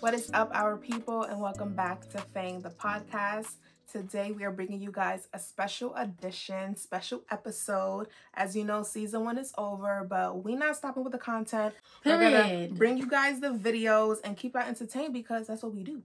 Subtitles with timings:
[0.00, 3.56] What is up, our people, and welcome back to Fang the podcast.
[3.90, 8.08] Today, we are bringing you guys a special edition, special episode.
[8.34, 11.74] As you know, season one is over, but we not stopping with the content.
[12.04, 12.78] We're gonna Period.
[12.78, 16.02] bring you guys the videos and keep you entertained because that's what we do.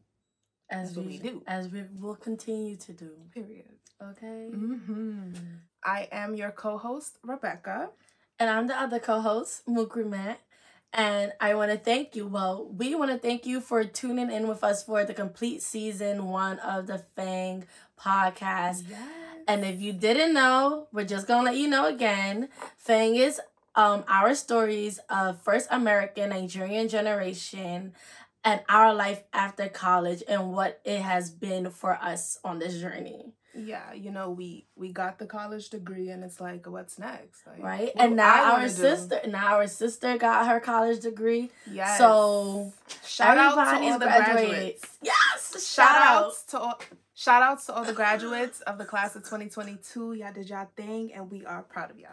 [0.69, 1.43] As That's what we do.
[1.47, 3.11] As we will continue to do.
[3.33, 3.65] Period.
[4.01, 4.49] Okay.
[4.51, 5.31] hmm
[5.83, 7.89] I am your co-host Rebecca.
[8.39, 10.37] And I'm the other co-host, Mukrimat.
[10.93, 12.25] And I want to thank you.
[12.25, 16.27] Well, we want to thank you for tuning in with us for the complete season
[16.27, 17.65] one of the Fang
[17.99, 18.83] podcast.
[18.89, 18.99] Yes.
[19.47, 22.49] And if you didn't know, we're just gonna let you know again.
[22.77, 23.41] Fang is
[23.75, 27.93] um our stories of first American Nigerian generation
[28.43, 33.33] and our life after college and what it has been for us on this journey.
[33.57, 37.47] Yeah, you know, we we got the college degree, and it's like, what's next?
[37.47, 37.91] Like, Right?
[37.95, 38.73] And now I our wanna do?
[38.75, 41.51] sister now our sister got her college degree.
[41.71, 41.97] Yes.
[41.97, 42.73] So
[43.05, 44.49] shout out to all the graduating.
[44.49, 44.97] graduates.
[45.01, 46.79] Yes, Shout outs to all,
[47.13, 50.13] shout outs to all the graduates of the class of 2022.
[50.13, 52.11] Y'all did y'all thing, and we are proud of y'all.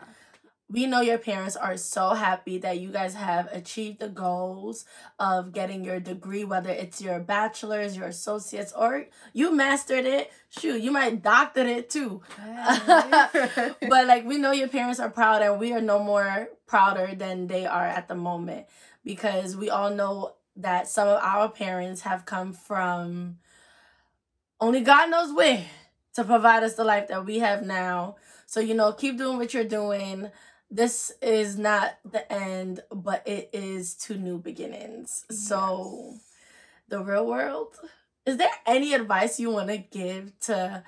[0.72, 4.86] We know your parents are so happy that you guys have achieved the goals
[5.18, 10.32] of getting your degree, whether it's your bachelor's, your associates, or you mastered it.
[10.48, 12.22] Shoot, you might doctored it too.
[12.86, 17.48] but like we know your parents are proud, and we are no more prouder than
[17.48, 18.66] they are at the moment
[19.04, 23.36] because we all know that some of our parents have come from
[24.58, 25.66] only God knows where
[26.14, 28.16] to provide us the life that we have now.
[28.46, 30.30] So you know, keep doing what you're doing
[30.72, 35.24] this is not the end, but it is two new beginnings.
[35.30, 36.14] So,
[36.88, 37.76] the real world.
[38.24, 40.82] Is there any advice you want to give to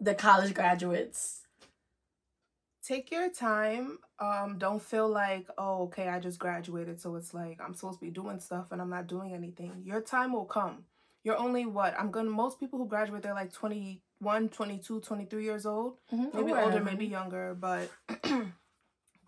[0.00, 1.42] the college graduates?
[2.84, 3.98] Take your time.
[4.18, 8.06] Um, don't feel like, oh, okay, I just graduated, so it's like I'm supposed to
[8.06, 9.82] be doing stuff and I'm not doing anything.
[9.84, 10.84] Your time will come.
[11.22, 11.94] You're only what?
[11.98, 15.98] I'm gonna most people who graduate they're like 21, 22, 23 years old.
[16.10, 17.90] maybe older, maybe younger, but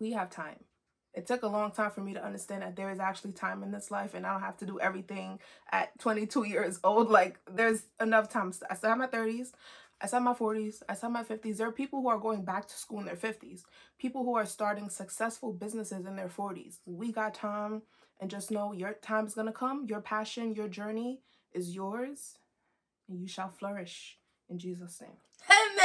[0.01, 0.65] we have time.
[1.13, 3.71] It took a long time for me to understand that there is actually time in
[3.71, 5.39] this life and I don't have to do everything
[5.71, 7.09] at 22 years old.
[7.21, 8.51] Like, there's enough time.
[8.69, 9.51] I still have my 30s.
[10.01, 10.81] I have my 40s.
[10.89, 11.57] I have my 50s.
[11.57, 13.61] There are people who are going back to school in their 50s.
[13.99, 16.77] People who are starting successful businesses in their 40s.
[16.85, 17.83] We got time.
[18.19, 19.85] And just know your time is to come.
[19.87, 21.21] Your passion, your journey
[21.53, 22.37] is yours.
[23.09, 24.17] And you shall flourish
[24.49, 25.17] in Jesus' name.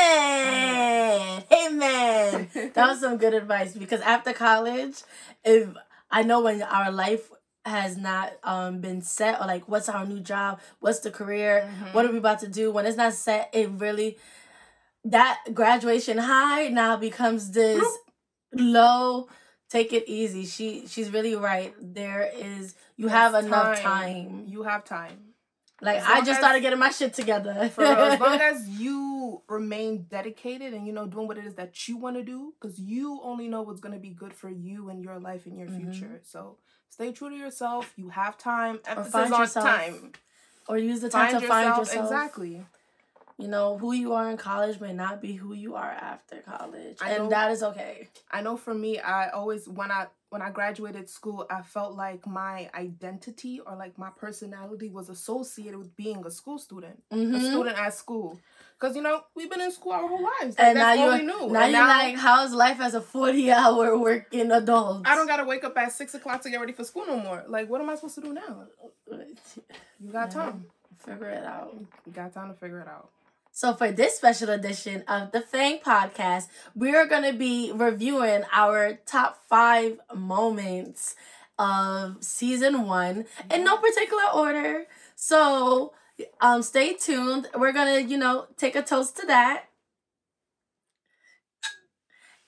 [0.07, 1.45] Amen.
[1.53, 2.49] Amen.
[2.75, 5.03] That was some good advice because after college,
[5.45, 5.69] if
[6.11, 7.31] I know when our life
[7.65, 11.93] has not um been set or like what's our new job, what's the career, Mhm.
[11.93, 14.19] what are we about to do when it's not set, it really
[15.05, 17.87] that graduation high now becomes this
[18.53, 19.29] low
[19.69, 20.45] take it easy.
[20.47, 21.75] She she's really right.
[21.81, 24.45] There is you have enough time.
[24.47, 25.35] You have time.
[25.83, 27.69] Like I just as- started getting my shit together.
[27.75, 31.55] For real, as long as you remain dedicated and you know doing what it is
[31.57, 34.89] that you want to do, because you only know what's gonna be good for you
[34.89, 35.93] and your life and your Mhm.
[35.93, 36.21] future.
[36.25, 36.57] So
[36.89, 37.93] stay true to yourself.
[37.97, 38.81] You have time.
[38.87, 39.67] Emphasis find on yourself.
[39.67, 40.13] time.
[40.69, 41.65] or use the time Find to yourself.
[41.65, 42.05] find yourself.
[42.13, 42.67] Exactly.
[43.39, 46.97] You know, who you are in college may not be who you are after college.
[47.03, 48.09] I know- and that is okay.
[48.31, 52.27] I know for me, I always when I when I graduated school, I felt like
[52.27, 57.51] my identity or like my personality was associated with being a school student, a Mhm.
[57.51, 58.39] student at school.
[58.79, 60.59] Because you know we've been in school our whole lives.
[60.59, 61.49] Like, And now that's all you knew.
[61.53, 65.07] now And you're like, how's life as a 40 hour working adult?
[65.07, 67.45] I don't gotta wake up at six o'clock to get ready for school no more.
[67.47, 68.67] Like, what am I supposed to do now?
[70.01, 70.35] You got Yeah.
[70.43, 70.67] time.
[70.99, 71.75] Figure it out.
[72.07, 73.11] You got time to figure it out.
[73.57, 79.45] So for this special edition of the Fang podcast, we're gonna be reviewing our top
[79.49, 81.17] five moments
[81.59, 84.85] of season one in no particular order.
[85.15, 85.95] So
[86.43, 87.49] um stay tuned.
[87.57, 89.65] We're gonna, you know, take a toast to that.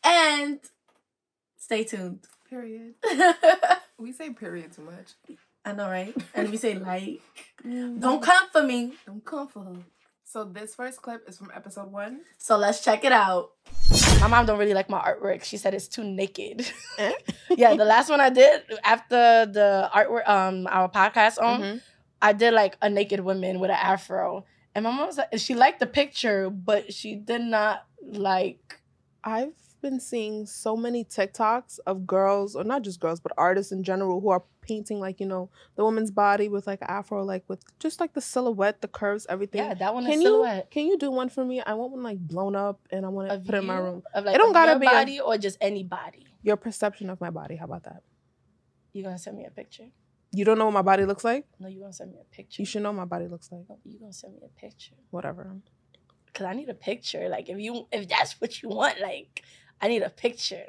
[0.05, 0.61] And
[1.57, 2.27] stay tuned.
[2.51, 2.97] Period.
[3.99, 5.15] We say period too much.
[5.65, 6.15] I know, right?
[6.35, 7.23] And we say like,
[7.65, 8.93] Don't don't come for me.
[9.07, 9.77] don't come for her.
[10.31, 12.21] So this first clip is from episode one.
[12.37, 13.53] So let's check it out.
[14.21, 15.43] My mom don't really like my artwork.
[15.43, 16.71] She said it's too naked.
[16.99, 17.13] Eh?
[17.57, 21.81] yeah, the last one I did after the artwork, um, our podcast on, Mhm.
[22.21, 24.45] I did like a naked woman with an afro,
[24.75, 28.81] and my mom was like, she liked the picture, but she did not like.
[29.25, 33.83] I've been seeing so many TikToks of girls, or not just girls, but artists in
[33.83, 37.61] general, who are painting like you know the woman's body with like afro, like with
[37.79, 39.63] just like the silhouette, the curves, everything.
[39.63, 40.71] Yeah, that one Can is you silhouette.
[40.71, 41.61] can you do one for me?
[41.61, 44.03] I want one like blown up, and I want to put it in my room.
[44.15, 46.27] Of like It don't gotta be a- body or just any body.
[46.43, 47.57] Your perception of my body.
[47.57, 48.03] How about that?
[48.93, 49.89] You gonna send me a picture?
[50.33, 51.47] You don't know what my body looks like?
[51.59, 52.61] No, you gonna send me a picture.
[52.63, 53.63] You should know what my body looks like.
[53.69, 54.95] No, you gonna send me a picture.
[55.11, 55.57] Whatever.
[56.35, 57.29] Cause I need a picture.
[57.29, 59.43] Like if you if that's what you want, like
[59.81, 60.67] I need a picture.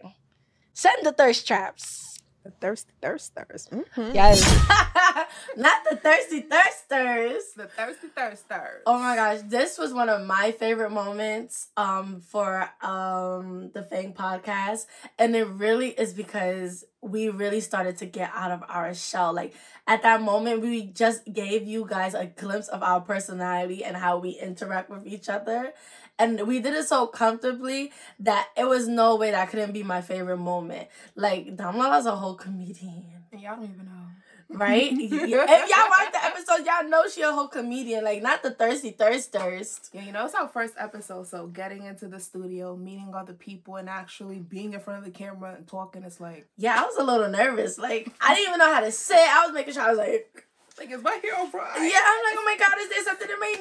[0.73, 2.05] Send the thirst traps.
[2.43, 3.67] The thirsty thirsters.
[3.69, 4.13] Mhm.
[4.13, 4.39] Yes.
[5.57, 7.53] Not the thirsty thirsters.
[7.55, 8.79] The thirsty thirsters.
[8.85, 14.13] Oh my gosh, this was one of my favorite moments um for um the Fang
[14.13, 14.85] podcast.
[15.17, 19.33] And it really is because we really started to get out of our shell.
[19.33, 19.53] Like
[19.85, 24.17] at that moment we just gave you guys a glimpse of our personality and how
[24.17, 25.73] we interact with each other.
[26.19, 30.01] And we did it so comfortably that it was no way that couldn't be my
[30.01, 30.89] favorite moment.
[31.15, 34.57] Like Damlala's a whole comedian And y'all don't even know.
[34.57, 34.91] right?
[34.91, 38.91] if y'all watch the episode, y'all know she a whole comedian, like not the thirsty
[38.91, 39.89] thirsters.
[39.93, 43.75] Yeah, you know, it's our first episode, so getting into the studio, meeting other people,
[43.77, 46.97] and actually being in front of the camera and talking, it's like, Yeah, I was
[46.97, 47.77] a little nervous.
[47.77, 49.17] Like I didn't even know how to sit.
[49.17, 50.45] I was making sure I was like,
[50.79, 51.91] like is my hero right?
[51.91, 53.55] yeah, I'm like, oh my god, is there something in my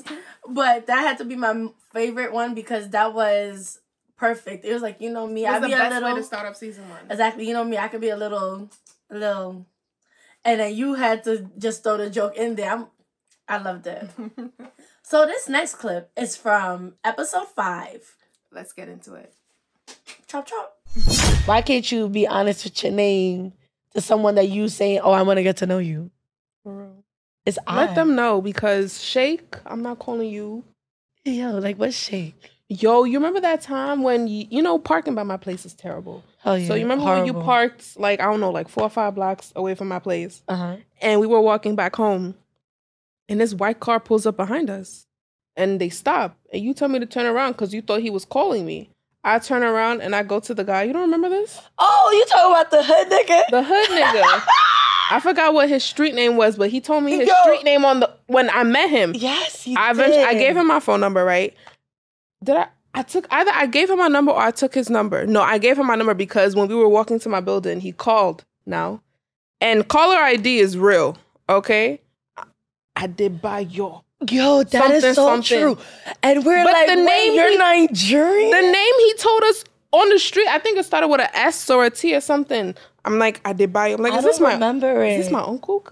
[0.00, 0.18] nose?
[0.48, 3.80] but that had to be my favorite one because that was
[4.16, 4.64] perfect.
[4.64, 6.24] It was like you know me, It I'd the be a best little way to
[6.24, 7.00] start up season one.
[7.10, 7.46] exactly.
[7.48, 8.70] You know me, I could be a little,
[9.10, 9.66] a little,
[10.44, 12.70] and then you had to just throw the joke in there.
[12.72, 12.86] I'm,
[13.48, 14.08] I loved it.
[15.04, 18.14] So this next clip is from episode five.
[18.50, 19.34] Let's get into it.
[20.26, 20.78] Chop chop.
[21.44, 23.52] Why can't you be honest with your name
[23.94, 26.10] to someone that you saying, "Oh, I want to get to know you"?
[26.62, 27.04] For real.
[27.44, 30.64] It's Let them know because Shake, I'm not calling you.
[31.24, 32.34] Yo, like what's shake?
[32.68, 36.24] Yo, you remember that time when you, you know parking by my place is terrible.
[36.44, 36.66] Oh yeah.
[36.66, 39.52] So you remember when you parked like I don't know like four or five blocks
[39.54, 40.76] away from my place, Uh huh.
[41.00, 42.34] and we were walking back home,
[43.28, 45.06] and this white car pulls up behind us,
[45.56, 48.24] and they stop, and you tell me to turn around because you thought he was
[48.24, 48.90] calling me.
[49.24, 50.82] I turn around and I go to the guy.
[50.82, 51.60] You don't remember this?
[51.78, 53.42] Oh, you talking about the hood nigga?
[53.50, 54.42] The hood nigga.
[55.16, 57.34] I forgot what his street name was, but he told me his Yo.
[57.42, 59.12] street name on the when I met him.
[59.14, 61.54] yes, he I eventually, I gave him my phone number, right?
[62.42, 62.66] Did I?
[62.94, 65.26] I took either I gave him my number or I took his number.
[65.26, 67.92] No, I gave him my number because when we were walking to my building, he
[67.92, 69.00] called now,
[69.62, 71.16] and caller ID is real.
[71.48, 72.00] Okay,
[72.36, 72.44] I-
[72.96, 75.58] I did buy your Yo, that is Something, so something.
[75.58, 75.78] true.
[76.22, 78.50] And we're But like, the wait, name you're he- Nigerian.
[78.50, 80.46] the name he told us on the street.
[80.48, 82.76] I think it started with an S or a T or something.
[83.04, 83.88] I'm like, I did buy.
[83.88, 85.18] I'm like, I is this don't my remember it?
[85.18, 85.84] is this my uncle?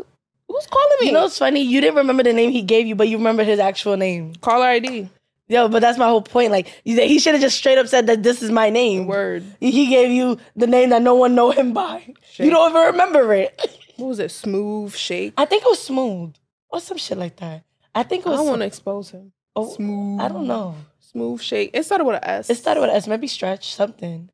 [0.48, 1.06] Who's calling me?
[1.08, 1.60] You know, it's funny.
[1.62, 4.34] You didn't remember the name he gave you, but you remember his actual name.
[4.40, 5.08] caller ID.
[5.48, 6.52] Yo, but that's my whole point.
[6.52, 9.06] Like, he should have just straight up said that this is my name.
[9.08, 9.42] Word.
[9.58, 12.14] He gave you the name that no one know him by.
[12.30, 12.44] Shake.
[12.44, 13.60] You don't even remember it.
[13.96, 14.30] What was it?
[14.30, 15.34] Smooth shake.
[15.36, 16.34] I think it was smooth
[16.68, 17.64] or some shit like that.
[17.94, 18.38] I think it I was.
[18.40, 19.32] don't want to expose him.
[19.56, 20.20] oh, Smooth.
[20.20, 20.76] I don't know.
[21.00, 21.70] Smooth shake.
[21.74, 22.48] It started with an S.
[22.48, 23.08] It started with an S.
[23.08, 24.30] Maybe stretch something.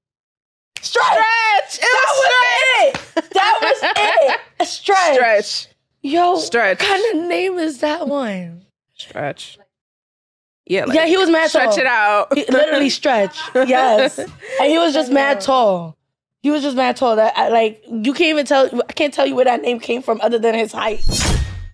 [0.82, 1.02] Stretch.
[1.06, 1.78] Stretch.
[1.82, 2.24] It was was
[2.78, 3.00] it.
[3.32, 4.66] That was it.
[4.66, 5.14] Stretch.
[5.14, 5.68] Stretch.
[6.02, 6.80] Yo, Stretch.
[6.80, 8.64] what kind of name is that one?
[8.94, 9.58] Stretch.
[10.66, 10.86] Yeah.
[10.92, 11.78] yeah, he was mad Stretch tall.
[11.78, 12.34] it out.
[12.34, 13.38] He literally stretch.
[13.54, 14.30] Yes, and
[14.64, 15.96] he was just mad tall.
[16.42, 17.16] He was just mad tall.
[17.16, 18.68] That I, like you can't even tell.
[18.88, 21.04] I can't tell you where that name came from other than his height.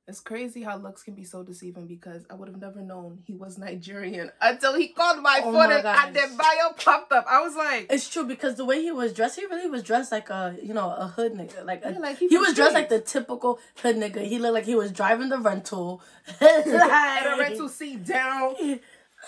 [0.08, 3.34] It's crazy how looks can be so deceiving because I would have never known he
[3.34, 7.24] was Nigerian until he called my Oh phone my and, bio popped up.
[7.28, 10.10] I was like, It's true because the way he was dressed, he really was dressed
[10.10, 11.64] like a you know a hood nigga.
[11.64, 14.26] Like, a, Yeah, like he, he was dressed like the typical hood nigga.
[14.26, 16.02] He looked like he was driving the rental.
[16.40, 18.80] and a rental seat down.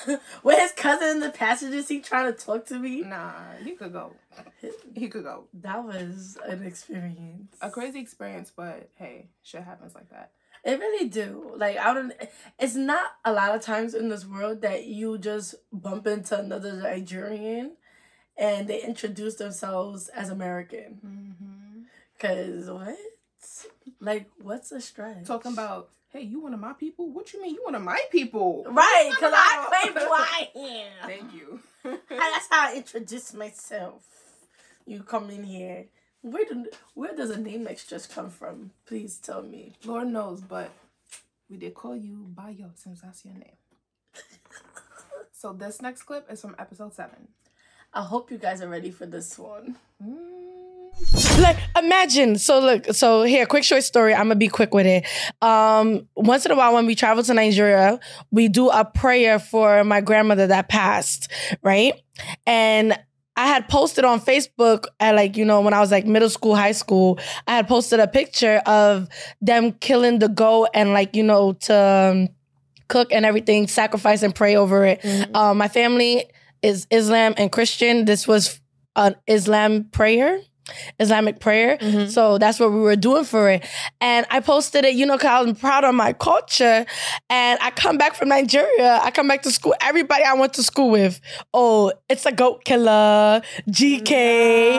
[0.43, 3.03] with his cousin in the passenger seat trying to talk to me.
[3.03, 3.33] Nah,
[3.65, 4.13] you could go.
[4.95, 5.45] He could go.
[5.55, 7.57] That was an experience.
[7.61, 10.33] A crazy experience, but hey, shit happens like that.
[10.65, 11.53] It really do.
[11.57, 12.13] Like I don't.
[12.59, 16.73] It's not a lot of times in this world that you just bump into another
[16.73, 17.73] Nigerian,
[18.37, 21.01] and they introduce themselves as American.
[21.05, 21.83] Mm-hmm.
[22.19, 22.97] Cause what?
[24.01, 25.27] Like what's a stretch?
[25.27, 27.11] Talking about, hey, you one of my people?
[27.11, 28.65] What you mean you one of my people?
[28.67, 29.13] right?
[29.21, 30.49] Cause I claim who I
[31.03, 31.09] am.
[31.09, 31.61] Thank you.
[32.09, 34.03] That's how I introduce myself.
[34.87, 35.87] You come in here.
[36.25, 38.71] Where do, where does a name stretch come from?
[38.87, 39.75] Please tell me.
[39.85, 40.71] Lord knows, but
[41.51, 43.59] we did call you Bayo since that's your name.
[45.33, 47.29] so this next clip is from episode seven.
[47.93, 49.77] I hope you guys are ready for this one.
[50.03, 51.41] Mm.
[51.43, 55.05] like imagine so look so here quick short story i'm gonna be quick with it
[55.43, 57.99] um once in a while when we travel to nigeria
[58.31, 61.29] we do a prayer for my grandmother that passed
[61.63, 61.95] right
[62.47, 62.97] and
[63.37, 66.55] I had posted on Facebook at like, you know, when I was like middle school,
[66.55, 69.09] high school, I had posted a picture of
[69.41, 72.29] them killing the goat and like, you know, to um,
[72.89, 75.01] cook and everything, sacrifice and pray over it.
[75.03, 75.35] Mhm.
[75.35, 76.27] Um, my family
[76.63, 78.05] is Islam and Christian.
[78.05, 78.61] This was
[78.95, 80.39] an Islam prayer.
[80.99, 81.77] Islamic prayer.
[81.79, 82.11] Mhm.
[82.11, 83.65] So that's what we were doing for it.
[84.01, 86.87] And I posted it, you know, because I'm proud of my culture.
[87.29, 89.01] And I come back from Nigeria.
[89.03, 89.75] I come back to school.
[89.81, 91.21] Everybody I went to school with,
[91.53, 94.75] oh, it's a goat killer, GK.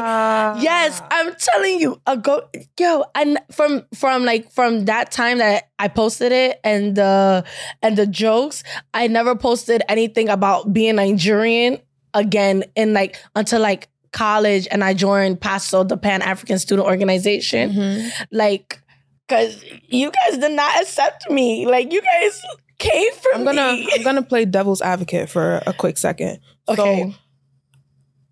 [0.61, 2.55] Yes, I'm telling you, a goat.
[2.79, 7.43] Yo, and from from like from that time that I posted it and the
[7.81, 8.63] and the jokes,
[8.93, 11.79] I never posted anything about being Nigerian
[12.13, 17.71] again in like until like college and I joined PASO, the Pan African Student Organization.
[17.73, 18.11] Mhm.
[18.31, 18.79] Like,
[19.27, 21.67] cause you guys did not accept me.
[21.67, 22.41] Like you guys
[22.79, 23.89] came for I'm gonna me.
[23.93, 26.39] I'm gonna play devil's advocate for a quick second.
[26.69, 27.11] Okay.
[27.11, 27.17] So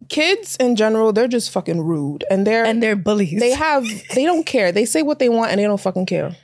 [0.10, 2.24] kids in general, they're just fucking rude.
[2.30, 3.40] And they're and they're bullies.
[3.40, 3.86] they have
[4.16, 4.72] they don't care.
[4.72, 6.36] They say what they want and they don't fucking care.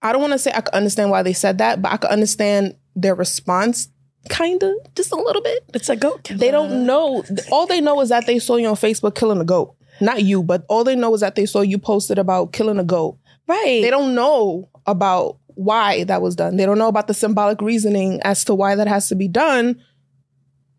[0.00, 2.10] I don't want to say I could understand why they said that, but I could
[2.10, 3.88] understand their response
[4.28, 5.64] kind of just a little bit.
[5.74, 6.38] it's a goat killer.
[6.38, 7.24] They don't know.
[7.50, 9.74] All they know is that they saw you on Facebook killing a goat.
[10.00, 12.84] Not you, but all they know is that they saw you posted about killing a
[12.84, 13.18] goat.
[13.46, 13.82] right.
[13.82, 16.56] They don't know about why that was done.
[16.56, 19.80] They don't know about the symbolic reasoning as to why that has to be done,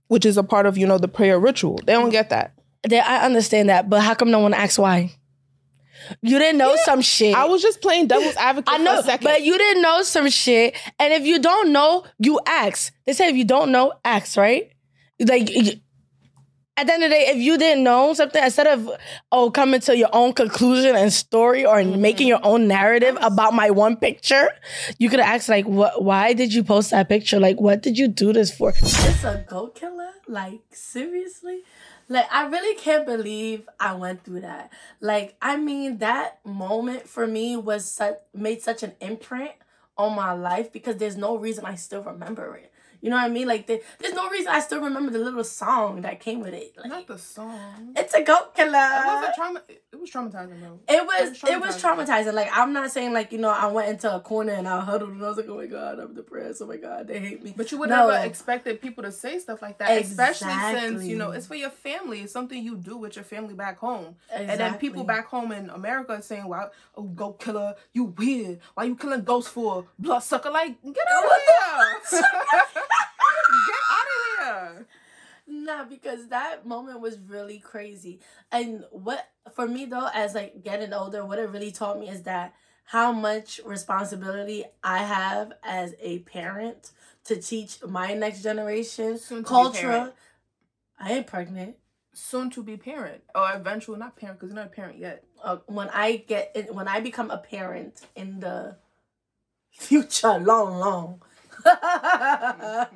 [0.07, 1.79] which is a part of, you know, the prayer ritual.
[1.85, 2.53] They don't get that.
[2.87, 5.11] They, I understand that, but how come no one asks why?
[6.21, 7.35] You didn't know some shit.
[7.35, 9.25] I was just playing devil's advocate I know, for a second.
[9.25, 10.75] but you didn't know some shit.
[10.99, 12.93] And if you don't know, you ask.
[13.05, 14.71] They say if you don't know, ask, right?
[15.19, 15.49] Like
[16.75, 18.89] at the end of the day, if you didn't know something, instead of
[19.31, 22.01] oh coming to your own conclusion and story or Mm-hmm.
[22.01, 24.49] making your own narrative about my one picture,
[24.97, 26.03] you could ask like, what?
[26.03, 27.39] Why did you post that picture?
[27.39, 28.69] Like, what did you do this for?
[28.75, 30.09] It's a goat killer.
[30.27, 31.61] Like seriously.
[32.13, 34.71] Like I really can't believe I went through that.
[35.01, 39.53] Like I mean that moment for me was such made such an imprint
[39.97, 42.72] on my life because there's no reason I still remember it.
[43.03, 43.47] You know what I mean?
[43.47, 46.73] Like there, there's no reason I still remember the little song that came with it.
[46.77, 47.93] Like, Not the song.
[47.97, 48.69] it's a goat killer.
[48.71, 49.61] It was a trauma.
[49.67, 50.79] It was traumatizing though.
[50.87, 52.33] It was It it was was traumatizing.
[52.33, 55.11] Like I'm not saying like you know I went into a corner and I huddled
[55.11, 57.53] and I was like oh my god I'm depressed oh my god they hate me.
[57.57, 58.07] But you would No.
[58.09, 61.71] never expected people to say stuff like that, especially since you know it's for your
[61.71, 62.21] family.
[62.21, 64.47] It's something you do with your family back home, exactly.
[64.49, 68.59] and then people back home in America are saying, "Wow, oh, goat killer, you weird.
[68.75, 70.49] Why you killing ghosts for bloodsucker?
[70.51, 71.31] Like, get out of
[72.11, 72.21] here!
[73.67, 74.85] get out of here!"
[75.63, 78.19] Nah, because that moment was really crazy.
[78.51, 82.23] And what for me though, as like getting older, what it really taught me is
[82.23, 82.53] that
[82.85, 86.91] how much responsibility I have as a parent
[87.25, 90.13] to teach my next generation Soon to be culture.
[90.99, 91.77] I ain't pregnant.
[92.13, 95.23] Soon to be parent, or eventual not parent, because you're not a parent yet.
[95.43, 98.75] Uh, when I get when I become a parent in the
[99.71, 101.23] future, long, long.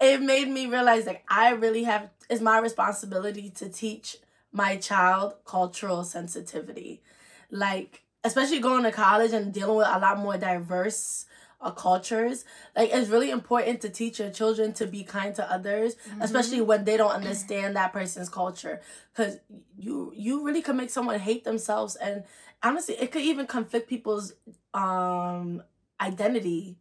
[0.00, 4.16] it made me realize like I really have it's my responsibility to teach
[4.52, 7.02] my child cultural sensitivity.
[7.50, 11.26] Like especially going to college and dealing with a lot more diverse
[11.60, 12.44] uh, cultures,
[12.76, 16.84] like it's really important to teach your children to be kind to others, especially when
[16.84, 18.80] they don't understand that person's culture,
[19.12, 19.38] because
[19.78, 22.24] you you really can make someone hate themselves, and
[22.62, 24.34] honestly, it could even conflict people's
[24.74, 25.62] um
[26.00, 26.76] identity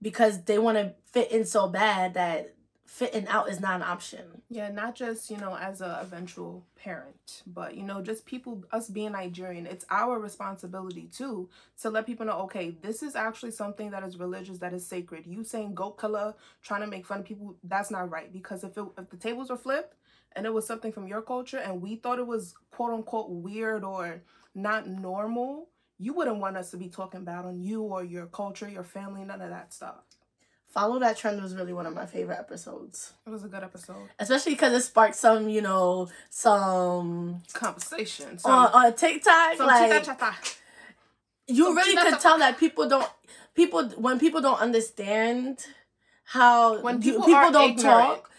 [0.00, 2.54] because they want to fit in so bad that
[2.88, 4.40] fitting out is not an option.
[4.48, 8.88] Yeah, not just, you know, as a eventual parent, but you know, just people us
[8.88, 11.50] being Nigerian, it's our responsibility too
[11.82, 15.26] to let people know, okay, this is actually something that is religious, that is sacred.
[15.26, 18.32] You saying goat color, trying to make fun of people, that's not right.
[18.32, 19.94] Because if it, if the tables were flipped
[20.34, 23.84] and it was something from your culture and we thought it was quote unquote weird
[23.84, 24.22] or
[24.54, 25.68] not normal,
[25.98, 29.24] you wouldn't want us to be talking about on you or your culture, your family,
[29.24, 30.07] none of that stuff.
[30.68, 34.08] Follow that trend was really one of my favorite episodes, It was a good episode.
[34.18, 38.38] especially because it sparked some, you know, some Conversation.
[38.44, 40.04] on, on TikTok, some like
[41.46, 43.08] you some really could tell that people don't
[43.54, 45.64] people when people don't understand
[46.24, 47.84] how When you- people don't ignorant.
[48.24, 48.30] talk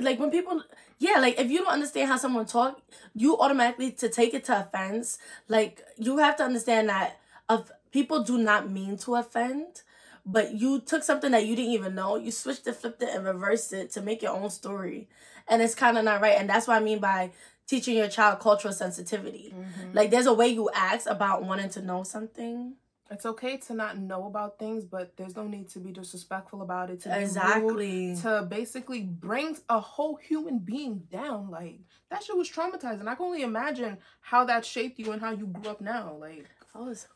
[0.00, 0.62] like when people
[0.98, 2.80] yeah like if you don't understand how someone talk
[3.14, 8.22] you automatically to take it to offense like you have to understand that of people
[8.22, 9.82] do not mean to offend
[10.26, 13.24] but you took something that you didn't even know you switched it flipped it and
[13.24, 15.08] reversed it to make your own story
[15.48, 17.30] and it's kind of not right and that's what i mean by
[17.66, 19.94] teaching your child cultural sensitivity Mhm.
[19.94, 22.76] like there's a way you ask about wanting to know something.
[23.10, 26.88] It's okay to not know about things, but there's no need to be disrespectful about
[26.90, 27.02] it.
[27.02, 28.16] To be rude, Exactly.
[28.22, 31.50] to basically bring a whole human being down.
[31.50, 33.06] Like that shit was traumatizing.
[33.06, 36.16] I can only imagine how that shaped you and how you grew up now.
[36.18, 37.06] Like I was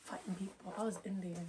[0.00, 0.74] fighting people.
[0.78, 1.44] I was in there.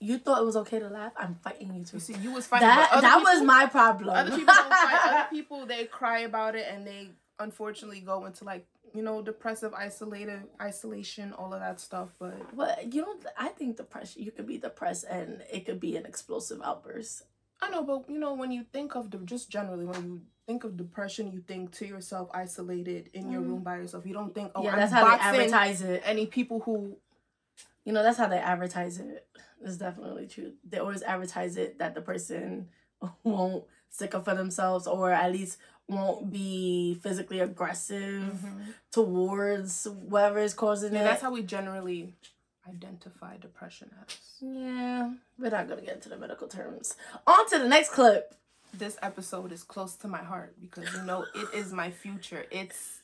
[0.00, 1.12] You thought it was okay to laugh?
[1.16, 1.96] I'm fighting you too.
[1.96, 2.68] you see, you was fighting.
[2.68, 4.14] That that people- was my problem.
[4.16, 5.00] Other people don't fight.
[5.06, 9.72] Other people they cry about it and they unfortunately go into like you know depressive,
[9.74, 12.10] isolated, isolation, all of that stuff.
[12.18, 13.24] But But you don't.
[13.38, 14.22] I think depression.
[14.22, 17.22] You could be depressed and it could be an explosive outburst.
[17.62, 20.64] I know, but you know, when you think of the just generally when you think
[20.64, 23.46] of depression, you think to yourself isolated in your Mhm.
[23.48, 24.04] room by yourself.
[24.06, 26.02] You don't think, oh, yeah, I'm that's how they advertise it.
[26.04, 26.98] any people who
[27.86, 29.26] You know, that's how they advertise it.
[29.64, 30.52] It's definitely true.
[30.68, 32.68] They always advertise it that the person
[33.24, 35.58] won't stick up for themselves or at least
[35.88, 38.70] won't be physically aggressive mm-hmm.
[38.90, 41.04] towards whoever is causing Yeah, it.
[41.04, 42.12] that's how we generally
[42.68, 44.16] identify depression as.
[44.40, 46.96] yeah, we're not gonna get into the medical terms.
[47.26, 48.34] On to the next clip.
[48.74, 52.44] This episode is close to my heart because you know it is my future.
[52.50, 53.00] It's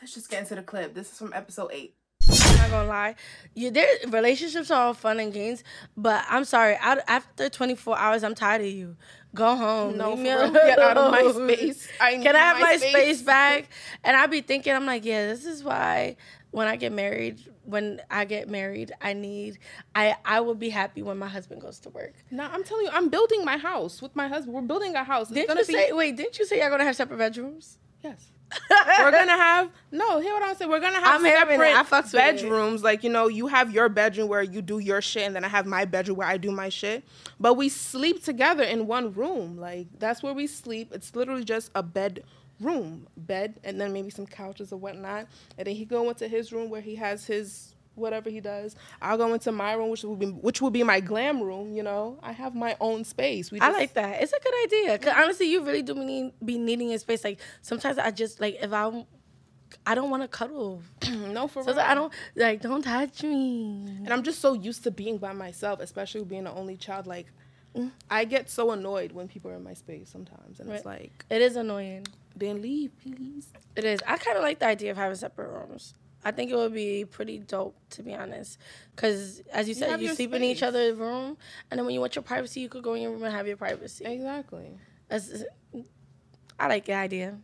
[0.00, 0.94] let's just get into the clip.
[0.94, 1.94] This is from episode eight.
[2.30, 3.14] I'm not gonna lie.
[3.54, 5.64] You, their relationships are all fun and games,
[5.96, 6.76] but I'm sorry.
[6.80, 8.96] Out, after 24 hours, I'm tired of you.
[9.34, 9.96] Go home.
[9.96, 10.50] No, Leave me real.
[10.50, 11.88] Get out of my space.
[12.00, 13.22] I Can I have my space.
[13.22, 13.68] back?
[14.04, 16.16] And I be thinking, I'm like, yeah, this is why
[16.50, 19.58] when I get married, when I get married, I need,
[19.94, 22.14] I, I will be happy when my husband goes to work.
[22.30, 24.54] No, I'm telling you, I'm building my house with my husband.
[24.54, 25.26] We're building a house.
[25.30, 25.92] It's Didn't you be say?
[25.92, 27.78] Wait, didn't you say you're gonna have separate bedrooms?
[28.02, 28.32] yes.
[28.98, 30.20] We're gonna have no.
[30.20, 30.70] Hear what I'm saying?
[30.70, 32.82] We're gonna have I'm separate bedrooms.
[32.82, 35.48] Like you know, you have your bedroom where you do your shit, and then I
[35.48, 37.04] have my bedroom where I do my shit.
[37.38, 39.58] But we sleep together in one room.
[39.58, 40.90] Like that's where we sleep.
[40.92, 42.24] It's literally just a bed
[42.60, 45.26] room, bed, and then maybe some couches or whatnot.
[45.56, 48.76] And then he go into his room where he has his whatever he does.
[49.02, 51.74] I'll go into my room, which will be which will be my glam room.
[51.74, 53.50] You know, I have my own space.
[53.50, 54.22] We I like that.
[54.22, 54.98] It's a good idea.
[54.98, 57.24] Cause honestly, you really do need, be needing a space.
[57.24, 59.04] Like sometimes I just like if I'm.
[59.86, 60.82] I don't want to cuddle.
[61.10, 61.68] no for real.
[61.68, 61.80] So real.
[61.80, 63.84] I don't like don't touch me.
[64.04, 67.06] And I'm just so used to being by myself, especially being the only child.
[67.06, 67.26] Like,
[67.76, 67.90] mm.
[68.10, 71.42] I get so annoyed when people are in my space sometimes, and it's like, It
[71.42, 72.06] is annoying.
[72.34, 73.48] then leave, please.
[73.76, 74.00] It is.
[74.06, 75.94] I kind of like the idea of having separate rooms.
[76.28, 78.58] I think it would be pretty dope, to be honest.
[78.94, 81.38] Because as you said, you, your sleep in each other's room,
[81.70, 83.46] and then when you want your privacy, you could go in your room and have
[83.46, 84.04] your privacy.
[84.04, 84.78] Exactly.
[85.08, 85.44] That's,
[86.60, 87.38] I like the idea.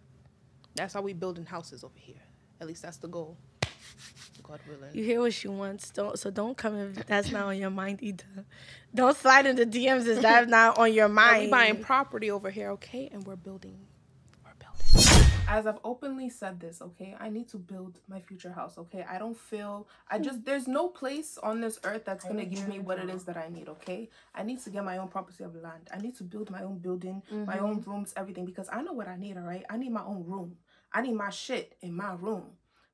[0.74, 2.20] That's how we building houses over here.
[2.60, 3.38] At least that's the goal.
[4.42, 4.94] God willing.
[4.94, 5.88] You hear what she wants.
[5.90, 8.44] Don't so don't come if that's not on your mind either.
[8.94, 11.44] Don't slide into DMs if that's not on your mind.
[11.44, 13.08] we buying property over here, okay?
[13.10, 13.78] And we're building.
[15.46, 19.04] As I've openly said this, okay, I need to build my future house, okay?
[19.08, 22.78] I don't feel, I just, there's no place on this earth that's gonna give me
[22.80, 24.08] what it is that I need, okay?
[24.34, 25.88] I need to get my own property of land.
[25.92, 29.06] I need to build my own building, my own rooms, everything, because I know what
[29.06, 29.64] I need, all right?
[29.70, 30.56] I need my own room.
[30.92, 32.44] I need my shit in my room.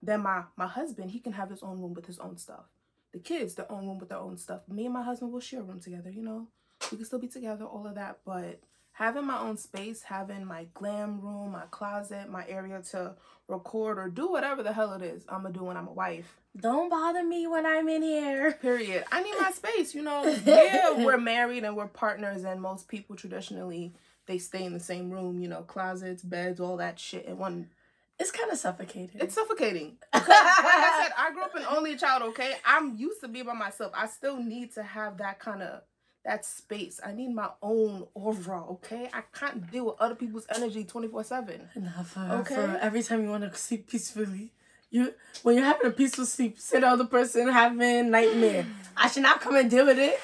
[0.02, 2.64] Then my, my husband, he can have his own room with his own stuff.
[3.12, 4.62] The kids, their own room with their own stuff.
[4.68, 6.48] Me and my husband will share a room together, you know?
[6.90, 8.60] We can still be together, all of that, but
[9.00, 13.14] having my own space, having my glam room, my closet, my area to
[13.48, 16.36] record or do whatever the hell it is I'm gonna do when I'm a wife.
[16.60, 18.52] Don't bother me when I'm in here.
[18.52, 19.04] Period.
[19.10, 20.22] I need my space, you know.
[20.44, 23.94] Yeah, we're married and we're partners, and most people traditionally
[24.26, 27.70] they stay in the same room, you know, closets, beds, all that shit in one.
[28.18, 29.18] It's kind of suffocating.
[29.18, 29.96] It's suffocating.
[30.12, 32.22] Like I said, I grew up an only child.
[32.22, 33.92] Okay, I'm used to being by myself.
[33.94, 35.80] I still need to have that kind of
[36.24, 37.00] that space.
[37.04, 38.64] I need my own aura.
[38.72, 41.68] Okay, I can't deal with other people's energy twenty four seven.
[41.76, 42.54] Nah, for, Okay.
[42.54, 44.52] for every time you want to sleep peacefully,
[44.90, 48.66] you when you're having a peaceful sleep, sit the other person having nightmare.
[48.96, 50.20] I should not come and deal with it.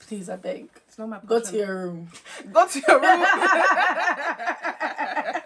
[0.00, 0.68] Please, I beg.
[0.88, 2.08] It's not my Go to your room.
[2.52, 3.24] Go to your room.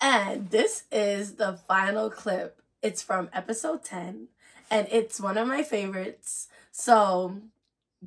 [0.00, 2.60] And this is the final clip.
[2.82, 4.28] It's from episode 10,
[4.70, 6.48] and it's one of my favorites.
[6.72, 7.38] So,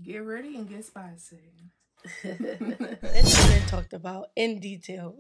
[0.04, 1.72] get ready and get spicy.
[2.24, 5.16] It's been talked about in detail.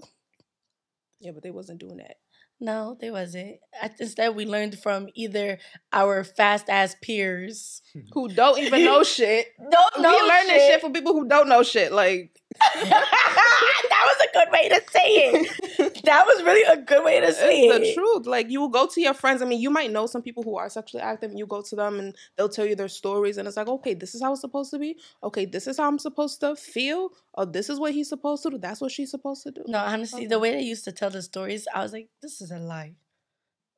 [1.20, 2.18] Yeah, but they wasn't doing that.
[2.60, 3.58] No, they wasn't.
[3.82, 5.60] I- Instead, we learned from either
[5.92, 7.82] our fast ass peers.
[8.13, 9.48] Who don't even know shit.
[9.60, 11.92] Don't we learn this shit from people who don't know shit.
[11.92, 12.40] Like,
[12.74, 15.66] that was a good way to say it.
[16.04, 17.80] That was really a good way to say it's it.
[17.80, 18.26] the truth.
[18.26, 19.42] Like you will go to your friends.
[19.42, 21.76] I mean, you might know some people who are sexually active, and you go to
[21.76, 24.42] them and they'll tell you their stories, and it's like, okay, this is how it's
[24.42, 24.98] supposed to be.
[25.24, 27.10] Okay, this is how I'm supposed to feel.
[27.36, 28.58] Oh, this is what he's supposed to do.
[28.58, 29.63] That's what she's supposed to do.
[29.68, 32.52] No, honestly, the way they used to tell the stories, I was like, this is
[32.52, 32.96] a lie.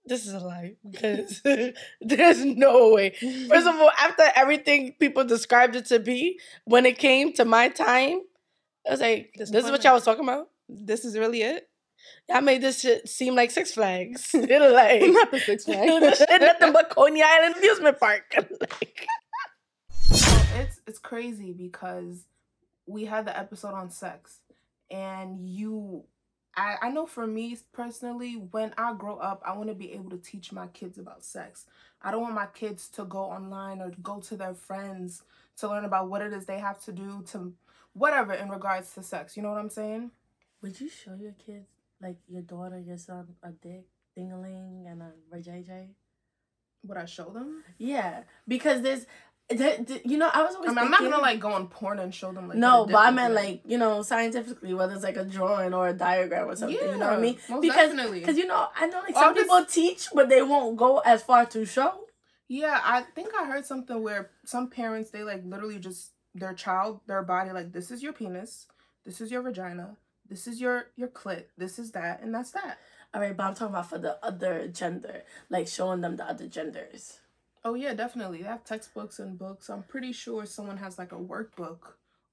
[0.05, 1.41] This is a lie because
[2.01, 3.11] there's no way.
[3.47, 7.69] First of all, after everything people described it to be, when it came to my
[7.69, 8.21] time,
[8.87, 10.49] I was like, this is what y'all was talking about.
[10.67, 11.69] This is really it.
[12.27, 14.31] Y'all made this shit seem like Six Flags.
[14.33, 15.99] It'll like Not the Six Flags.
[15.99, 18.33] this shit nothing but Coney Island amusement park.
[18.61, 19.07] like,
[20.09, 22.25] it's it's crazy because
[22.85, 24.39] we had the episode on sex
[24.89, 26.03] and you
[26.55, 30.09] I, I know for me personally, when I grow up, I want to be able
[30.09, 31.65] to teach my kids about sex.
[32.01, 35.23] I don't want my kids to go online or go to their friends
[35.57, 37.53] to learn about what it is they have to do to
[37.93, 39.37] whatever in regards to sex.
[39.37, 40.11] You know what I'm saying?
[40.61, 41.67] Would you show your kids,
[42.01, 43.85] like your daughter, your son, a dick,
[44.17, 45.89] dingaling, and a vajayjay?
[46.85, 47.63] Would I show them?
[47.77, 49.05] Yeah, because there's,
[49.49, 50.69] th- th- you know, I was I always.
[50.69, 52.57] mean, I'm not gonna like go on porn and show them like.
[52.57, 55.93] no, but I meant like you know scientifically, whether it's like a drawing or a
[55.93, 56.77] diagram or something.
[56.81, 57.37] Yeah, you know what I mean?
[57.59, 58.21] because definitely.
[58.21, 61.21] because you know I know like some just- people teach, but they won't go as
[61.21, 62.05] far to show.
[62.47, 67.01] Yeah, I think I heard something where some parents they like literally just their child,
[67.07, 68.67] their body, like this is your penis,
[69.05, 69.97] this is your vagina,
[70.29, 72.77] this is your your clit, this is that, and that's that.
[73.13, 76.47] All right, but I'm talking about for the other gender, like showing them the other
[76.47, 77.19] genders.
[77.65, 78.41] Oh yeah, definitely.
[78.43, 79.69] They have textbooks and books.
[79.69, 81.79] I'm pretty sure someone has like a workbook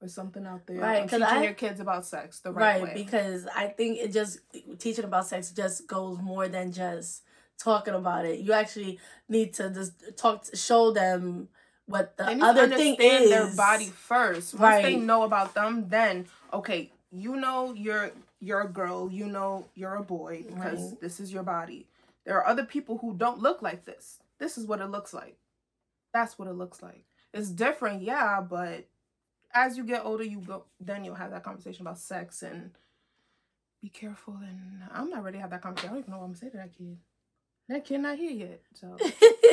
[0.03, 2.83] or something out there Right, on 'cause teaching I- your kids about sex the right,
[2.83, 3.03] right way.
[3.03, 4.41] because i think it just
[4.79, 7.23] teaching about sex just goes more than just
[7.59, 11.49] talking about it you actually need to just talk show them
[11.87, 14.53] what the they need other to thing is their body first.
[14.55, 19.67] Once they know about them, then okay, you know you're you're a girl, you know
[19.75, 21.01] you're a boy because Right.
[21.01, 21.87] this is your body.
[22.25, 24.19] There are other people who don't look like this.
[24.39, 25.37] This is what it looks like.
[26.13, 27.05] That's what it looks like.
[27.33, 28.87] It's different, yeah, but
[29.53, 32.71] as you get older, you go then you'll have that conversation about sex and
[33.83, 34.35] be careful.
[34.43, 35.91] And I'm not ready to have that conversation.
[35.91, 36.99] I don't even know what I'm gonna say to that kid.
[37.69, 38.97] That kid not here yet, so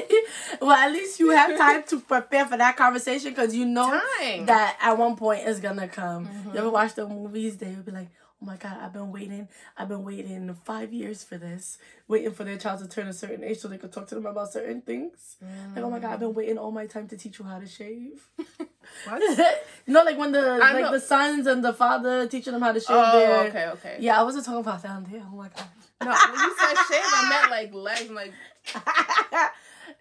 [0.61, 4.45] well at least you have time to prepare for that conversation because you know time
[4.45, 6.53] that at one point it's gonna come Mhm.
[6.53, 8.09] you ever watch the movies they will be like
[8.41, 11.77] oh my god i've been waiting i've been waiting five years for this
[12.07, 14.25] waiting for their child to turn a certain age so they could talk to them
[14.25, 15.37] about certain things
[15.75, 17.67] Like, oh my god, I've been waiting all my time to teach you how to
[17.67, 18.27] shave.
[19.05, 19.21] What?
[19.87, 20.91] you know, like when the I like know.
[20.91, 23.47] the sons and the father teaching them how to shave Oh, their.
[23.47, 23.95] okay, okay.
[23.99, 25.23] Yeah, I wasn't talking about down there.
[25.31, 25.67] Oh my god.
[26.03, 28.33] No, when you said shave, I meant like legs, like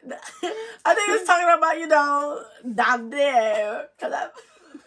[0.85, 2.43] I think it's talking about you know
[2.75, 3.89] down there.
[4.01, 4.29] Cause I,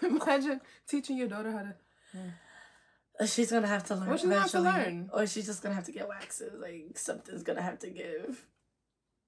[0.06, 1.64] imagine teaching your daughter how
[3.20, 3.28] to.
[3.28, 4.10] she's gonna have to learn.
[4.10, 5.10] What she's gonna have to learn?
[5.14, 6.54] Or she's just gonna have to get waxes.
[6.60, 8.46] Like something's gonna have to give.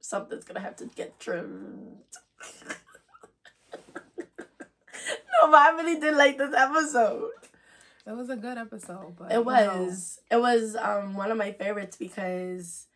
[0.02, 1.97] Something's gonna have to get trimmed.
[2.67, 2.76] no,
[5.45, 7.32] but I really did like this episode.
[8.06, 10.19] It was a good episode, but It you was.
[10.32, 12.88] It was um one of my favorites because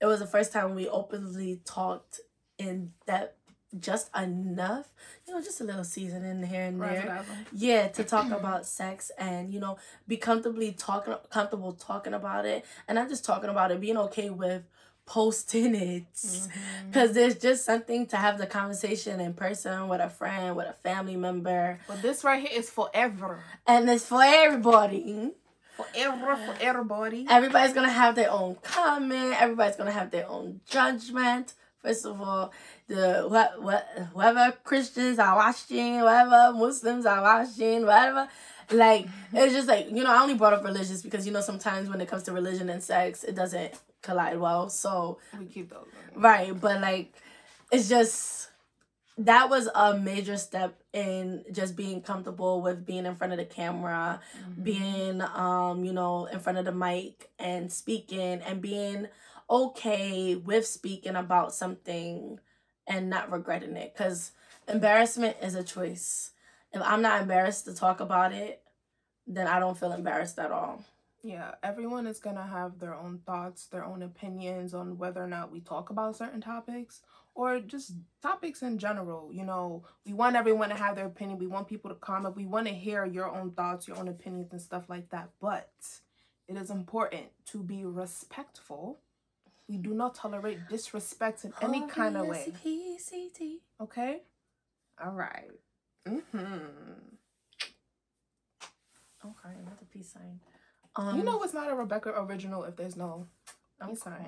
[0.00, 2.20] it was the first time we openly talked
[2.58, 3.34] in that
[3.78, 4.88] just enough,
[5.26, 7.24] you know, just a little seasoning here and there.
[7.52, 12.64] Yeah, to talk about sex and you know be comfortably talking, comfortable talking about it,
[12.86, 14.62] and not just talking about it, being okay with
[15.06, 16.12] posting it.
[16.14, 16.88] Mm-hmm.
[16.88, 20.74] Because there's just something to have the conversation in person with a friend, with a
[20.74, 25.32] family member, But this right here is forever, and it's for everybody.
[25.76, 27.26] forever for everybody.
[27.28, 29.40] Everybody's gonna have their own comment.
[29.40, 31.54] Everybody's gonna have their own judgment.
[31.88, 32.52] First of all,
[32.86, 38.28] the what what whoever Christians are watching, whatever Muslims are watching, whatever.
[38.70, 41.88] Like it's just like you know, I only brought up religious because you know sometimes
[41.88, 43.72] when it comes to religion and sex, it doesn't
[44.02, 44.68] collide well.
[44.68, 45.86] So We keep those.
[46.14, 46.20] in.
[46.20, 47.14] Right, but like
[47.72, 48.50] it's just
[49.16, 53.44] that was a major step in just being comfortable with being in front of the
[53.46, 54.62] camera, Mm-hmm.
[54.62, 59.08] being um, you know, in front of the mic and speaking and being
[59.50, 62.38] okay with speaking about something
[62.86, 64.32] and not regretting it cuz
[64.66, 66.32] embarrassment is a choice.
[66.72, 68.62] If I'm not embarrassed to talk about it,
[69.26, 70.84] then I don't feel embarrassed at all.
[71.22, 75.50] Yeah, everyone is gonna have their own thoughts, their own opinions on whether or not
[75.50, 77.02] we talk about certain topics
[77.34, 79.32] or just topics in general.
[79.32, 81.38] You know, we want everyone to have their opinion.
[81.38, 82.36] We want people to comment.
[82.36, 85.30] We want to hear your own thoughts, your own opinions, and stuff like that.
[85.40, 85.70] But
[86.46, 89.00] it is important to be respectful.
[89.68, 92.52] We do not tolerate disrespect in any kind of way.
[93.80, 94.22] Okay?
[95.04, 95.50] All right.
[96.06, 96.56] Mm-hmm.
[99.24, 100.40] Okay, another peace sign.
[101.16, 103.26] you know it's not a Rebecca original if there's no
[103.80, 104.26] I'm peace sign.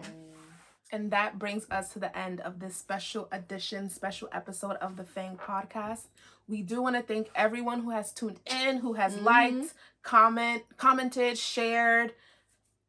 [0.92, 5.04] And that brings us to the end of this special edition, special episode of the
[5.04, 6.06] Fang podcast.
[6.48, 9.22] We do want to thank everyone who has tuned in, who has Mhm.
[9.22, 12.12] liked, comment, commented, shared,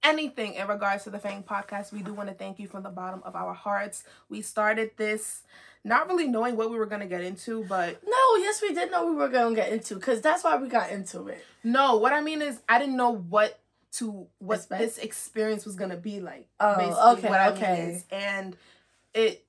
[0.03, 1.91] anything in regards to the Fang podcast.
[1.91, 4.03] We do want to thank you from the bottom of our hearts.
[4.29, 5.43] We started this
[5.83, 8.91] not really knowing what we were going to get into, but No, yes, we did
[8.91, 11.43] know we were gonna get into because that's why we got into it.
[11.63, 13.59] no, what I mean is I didn't know what
[13.93, 14.81] to what Expect?
[14.81, 16.47] this experience was gonna be like.
[16.59, 17.81] Oh, basically okay, what I mean okay.
[17.93, 18.05] is.
[18.11, 18.55] and
[19.13, 19.45] it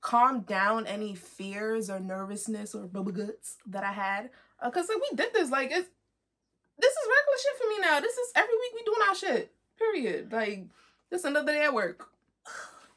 [0.00, 4.30] calmed down any fears or nervousness or bubble guts that I had.
[4.60, 5.88] Uh, Cause like we did this, like it's
[6.78, 8.00] this is regular shit for me now.
[8.00, 9.53] This is every week we doing our shit.
[9.78, 10.32] Period.
[10.32, 10.64] Like
[11.10, 12.08] just another day at work.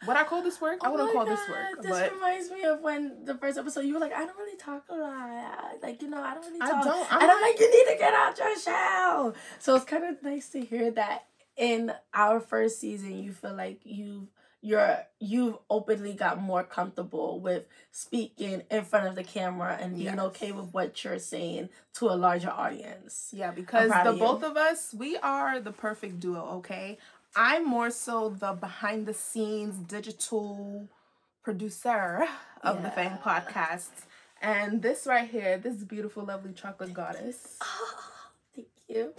[0.05, 0.79] What I call this work?
[0.83, 1.81] I Oh wouldn't my call this work.
[1.81, 4.55] This but reminds me of when the first episode you were like, I don't really
[4.57, 5.81] talk a lot.
[5.81, 6.69] Like, you know, I don't really talk.
[6.69, 7.13] I don't.
[7.13, 9.33] I'm and I'm like- like, you need to get out your shell.
[9.57, 11.25] So it's kind of nice to hear that
[11.57, 14.27] in our first season, you feel like you've
[14.61, 20.07] you're you've openly got more comfortable with speaking in front of the camera and being
[20.15, 20.19] Yes.
[20.19, 23.29] okay with what you're saying to a larger audience.
[23.33, 26.97] Yeah, because the of both of us, we are the perfect duo, okay?
[27.35, 30.87] I'm more so the behind the scenes digital
[31.43, 32.27] producer
[32.63, 33.17] of the Fang Yeah.
[33.41, 33.89] podcast.
[34.41, 37.99] And this right here, this beautiful, lovely chocolate goddess, Oh,
[38.55, 39.13] Thank you.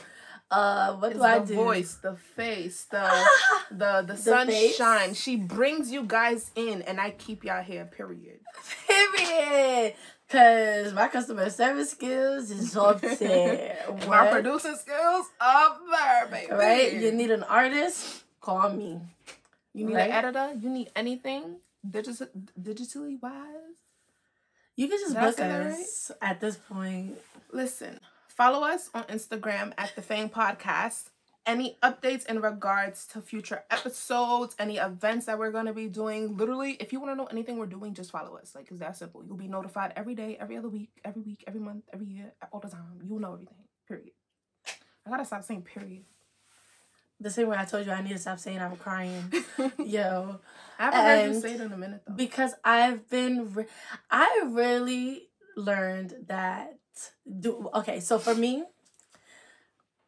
[0.50, 1.54] Uh, what is do I the do?
[1.56, 3.26] voice, the face, the
[3.70, 4.24] the the, face?
[4.24, 5.14] sunshine.
[5.14, 7.84] She brings you guys in, and I keep y'all here.
[7.84, 8.40] Period.
[8.86, 9.94] Period.
[10.30, 13.78] Cause my customer service skills is up there.
[14.06, 16.52] My producing skills up there, baby.
[16.52, 16.92] Right?
[16.94, 18.24] You need an artist?
[18.40, 19.00] Call me.
[19.72, 20.10] You need right?
[20.10, 20.52] an editor.
[20.60, 21.56] You need anything
[21.88, 22.26] digital,
[22.60, 23.78] digitally wise.
[24.76, 27.18] You can just I book us at this point.
[27.52, 27.98] Listen,
[28.38, 31.10] follow us on Instagram at the Fang Podcast.
[31.44, 36.72] Any updates in regards to future episodes, any events that we're gonna be doing, literally,
[36.74, 38.54] if you want to know anything we're doing, just follow us.
[38.54, 39.24] Like, it's that simple.
[39.26, 42.60] You'll be notified every day, every other week, every week, every month, every year, all
[42.60, 43.00] the time.
[43.04, 43.56] You'll know everything.
[43.88, 44.10] Period.
[45.04, 46.04] I gotta stop saying period.
[47.18, 49.32] The same way I told you I need to stop saying I'm crying.
[49.84, 50.38] Yo.
[50.78, 52.14] I haven't heard you say it in a minute though.
[52.14, 53.66] Because I've been, re-
[54.10, 56.78] I really learned that.
[57.40, 58.64] Do okay, so for me,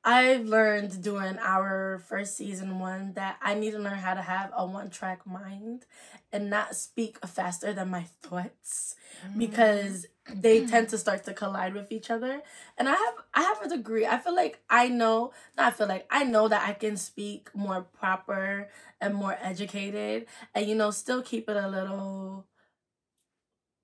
[0.03, 4.51] I've learned during our first season one that I need to learn how to have
[4.57, 5.85] a one track mind
[6.33, 8.95] and not speak faster than my thoughts
[9.37, 10.41] because mm.
[10.41, 12.41] they tend to start to collide with each other.
[12.79, 14.07] And I have I have a degree.
[14.07, 17.55] I feel like I know, not I feel like I know that I can speak
[17.55, 18.71] more proper
[19.03, 22.47] and more educated and you know still keep it a little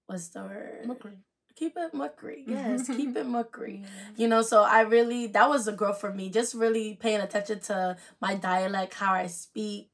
[0.07, 0.85] what's the word?
[0.87, 1.17] Mukri.
[1.57, 2.43] Keep it muckery.
[2.47, 3.85] Yes, keep it muckery.
[4.17, 6.29] You know, so I really that was a growth for me.
[6.29, 9.91] Just really paying attention to my dialect, how I speak,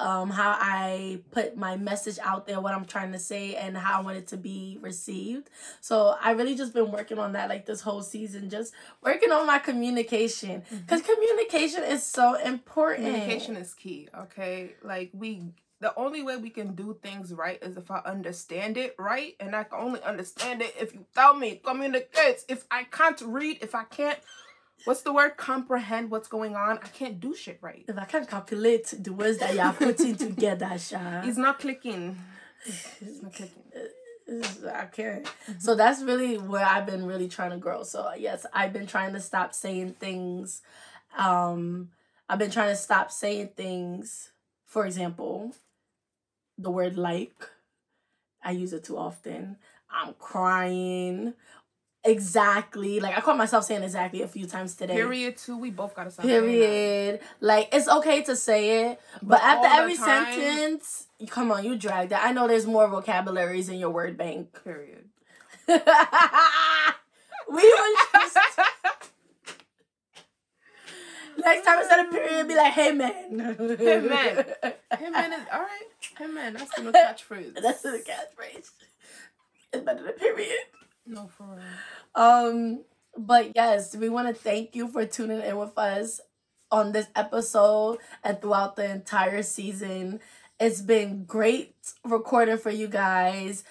[0.00, 3.98] um, how I put my message out there, what I'm trying to say, and how
[3.98, 5.50] I want it to be received.
[5.80, 9.46] So I really just been working on that like this whole season, just working on
[9.46, 10.62] my communication.
[10.70, 13.06] Because communication is so important.
[13.06, 14.74] Communication is key, okay?
[14.82, 15.42] Like we
[15.80, 19.56] the only way we can do things right is if I understand it right, and
[19.56, 21.60] I can only understand it if you tell me.
[21.64, 22.44] Communicate.
[22.48, 24.18] If I can't read, if I can't
[24.84, 25.36] what's the word?
[25.36, 27.84] Comprehend what's going on, I can't do shit right.
[27.88, 31.22] If I can't calculate the words that you're putting together, Sha.
[31.24, 32.18] It's not clicking.
[32.66, 33.62] It's not clicking.
[34.72, 35.26] I can't.
[35.58, 37.82] So that's really where I've been really trying to grow.
[37.82, 40.62] So yes, I've been trying to stop saying things.
[41.18, 41.90] Um,
[42.28, 44.30] I've been trying to stop saying things.
[44.66, 45.52] For example,
[46.62, 47.48] the word like.
[48.42, 49.56] I use it too often.
[49.90, 51.34] I'm crying.
[52.04, 52.98] Exactly.
[53.00, 54.94] Like I caught myself saying exactly a few times today.
[54.94, 56.24] Period two, we both gotta stop.
[56.24, 57.20] Period.
[57.40, 61.76] Like it's okay to say it, but, But after every time- sentence, come on, you
[61.76, 62.24] drag that.
[62.24, 64.58] I know there's more vocabularies in your word bank.
[64.64, 65.04] Period.
[65.68, 65.74] we
[67.52, 68.38] was just
[71.44, 73.56] next time instead of period, be like, hey man.
[73.78, 74.44] Hey, man.
[74.98, 75.70] Hey man is alright.
[76.18, 77.60] Hey man, that's the new catchphrase.
[77.60, 78.70] That's the catchphrase.
[79.72, 80.58] It's better than period.
[81.06, 81.64] No, for real.
[82.14, 82.84] Um,
[83.16, 86.20] but yes, we want to thank you for tuning in with us
[86.70, 90.20] on this episode and throughout the entire season.
[90.58, 91.74] It's been great
[92.04, 93.64] recording for you guys,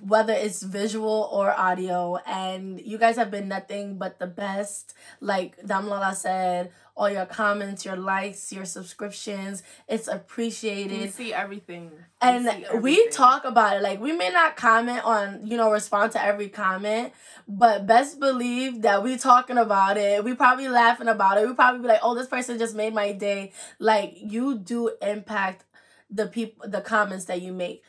[0.00, 4.94] whether it's visual or audio, and you guys have been nothing but the best.
[5.20, 11.00] Like Damlala said, all your comments, your likes, your subscriptions, it's appreciated.
[11.00, 11.90] We see everything.
[11.90, 13.82] We and see we talk about it.
[13.82, 17.12] Like we may not comment on you know respond to every comment
[17.48, 20.24] but best believe that we talking about it.
[20.24, 21.48] We probably laughing about it.
[21.48, 23.52] We probably be like oh this person just made my day.
[23.78, 25.64] Like you do impact
[26.10, 27.82] the people the comments that you make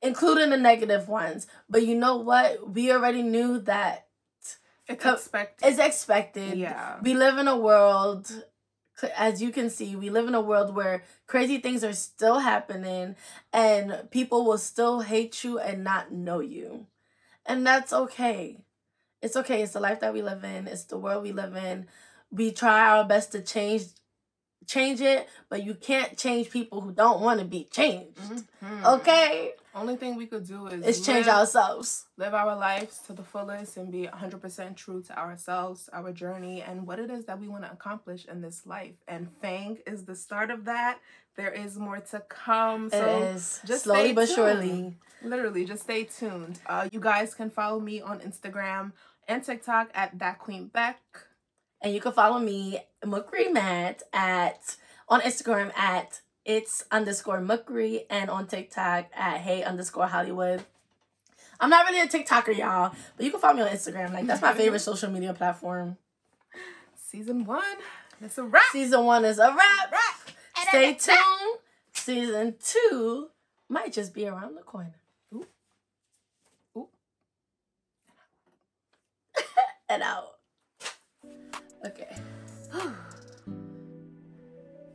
[0.00, 1.46] including the negative ones.
[1.68, 2.70] But you know what?
[2.70, 4.07] We already knew that
[4.88, 5.68] It's co- expected.
[5.68, 6.58] it's expected.
[6.58, 6.96] Yeah.
[7.02, 8.44] we live in a world
[9.16, 13.14] as you can see we live in a world where crazy things are still happening
[13.52, 16.86] and people will still hate you and not know you.
[17.46, 18.58] And that's okay.
[19.22, 19.62] It's okay.
[19.62, 20.66] It's the life that we live in.
[20.66, 21.86] It's the world we live in.
[22.30, 23.84] We try our best to change
[24.66, 28.18] change it but you can't change people who don't want to be changed.
[28.62, 28.84] Mhm.
[28.96, 32.06] okay Only thing we could do is is change live, ourselves.
[32.16, 36.86] live our lives to the fullest and be 100% true to ourselves, our journey, and
[36.86, 38.96] what it is that we want to accomplish in this life.
[39.06, 40.98] And Fang is the start of that.
[41.36, 42.90] There is more to come.
[42.90, 44.36] So it is just slowly stay but tuned.
[44.36, 44.96] surely.
[45.22, 46.60] Literally, just stay tuned.
[46.66, 48.92] Uh, you guys can follow me on Instagram
[49.28, 51.00] and TikTok at that Queen Beck.
[51.80, 54.76] And you can follow me, Mukrimat, at
[55.08, 60.64] on Instagram at it's underscore Mukri and on TikTok at hey underscore Hollywood.
[61.60, 64.14] I'm not really a TikToker, y'all, but you can follow me on Instagram.
[64.14, 64.58] Like that's my mm-hmm.
[64.58, 65.98] favorite social media platform.
[66.96, 67.62] Season one.
[68.20, 68.62] That's a wrap.
[68.72, 69.94] Season one is a wrap.
[70.68, 71.58] Stay tuned.
[71.92, 73.28] Season two
[73.68, 74.94] might just be around the corner.
[75.34, 75.46] Ooh.
[76.76, 76.88] Ooh.
[79.90, 80.38] and out.
[81.86, 82.16] Okay.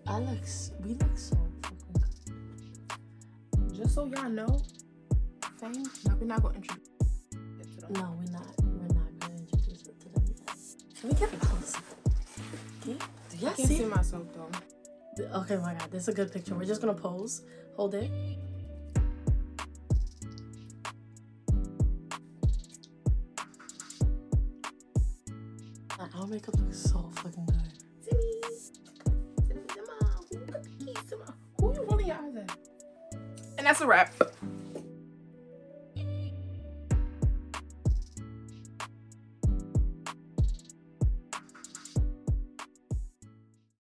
[0.07, 0.39] I look.
[0.83, 1.42] We look so.
[3.83, 4.61] Just so y'all know,
[5.59, 6.87] Fang, no, we're not going to introduce
[7.59, 7.91] it to them.
[7.91, 8.47] No, we're not.
[8.63, 10.55] We're not gonna introduce it to them yet.
[11.01, 11.75] Can we get close?
[12.81, 13.83] Can you, do I y'all can't see see?
[13.83, 15.29] myself though.
[15.41, 16.55] Okay, my God, this is a good picture.
[16.55, 17.41] We're just gonna pose.
[17.75, 18.09] Hold it.
[26.15, 27.72] Our makeup looks so fucking good.
[33.63, 34.32] And that's a wrap.